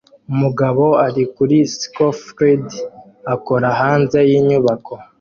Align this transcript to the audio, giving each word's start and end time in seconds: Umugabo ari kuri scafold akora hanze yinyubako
Umugabo 0.31 0.83
ari 1.05 1.23
kuri 1.35 1.57
scafold 1.77 2.65
akora 3.33 3.67
hanze 3.79 4.17
yinyubako 4.29 4.93